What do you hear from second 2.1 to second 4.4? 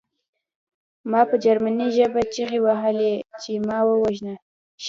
چیغې وهلې چې ما ووژنه